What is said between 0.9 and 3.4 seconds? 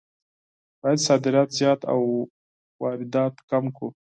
صادرات زیات او واردات